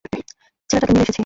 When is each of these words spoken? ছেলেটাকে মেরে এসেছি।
ছেলেটাকে 0.69 0.93
মেরে 0.93 1.03
এসেছি। 1.05 1.19